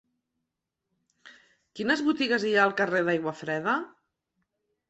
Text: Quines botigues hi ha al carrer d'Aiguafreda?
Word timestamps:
Quines 1.79 2.03
botigues 2.07 2.47
hi 2.49 2.57
ha 2.57 2.65
al 2.65 2.73
carrer 2.81 3.05
d'Aiguafreda? 3.11 3.77